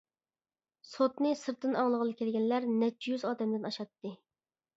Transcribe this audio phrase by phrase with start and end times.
[0.91, 4.17] سوتنى سىرتتىن ئاڭلىغىلى كەلگەنلەر نەچچە يۈز ئادەمدىن ئاشاتتى.